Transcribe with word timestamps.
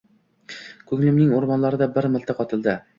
Ko’nglimning 0.87 1.37
o’rmonlarida 1.41 1.93
bir 1.95 2.13
miltiq 2.19 2.47
otildi. 2.49 2.81